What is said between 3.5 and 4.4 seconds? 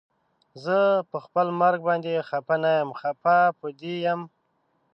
په دې یم